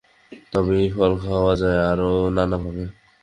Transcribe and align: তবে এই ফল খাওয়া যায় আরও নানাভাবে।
তবে 0.51 0.73
এই 0.81 0.89
ফল 0.95 1.11
খাওয়া 1.23 1.53
যায় 1.61 1.79
আরও 1.91 2.11
নানাভাবে। 2.35 2.83